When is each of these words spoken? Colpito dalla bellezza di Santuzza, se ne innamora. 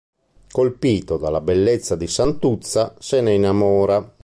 Colpito 0.51 1.17
dalla 1.17 1.41
bellezza 1.41 1.95
di 1.95 2.07
Santuzza, 2.07 2.95
se 2.97 3.21
ne 3.21 3.35
innamora. 3.35 4.15